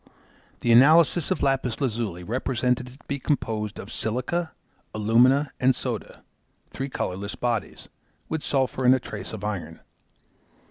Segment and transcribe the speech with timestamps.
[0.61, 4.51] The analysis of lapis lazuli represented it to be composed of silica,
[4.95, 6.23] alumina, and soda,
[6.71, 7.87] three colourless bodies,
[8.27, 9.79] with sulphur and a trace of iron.